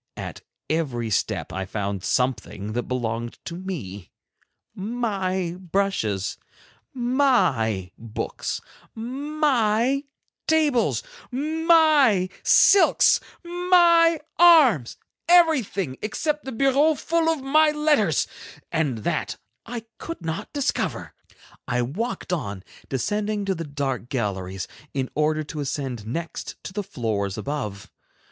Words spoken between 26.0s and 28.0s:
next to the floors above.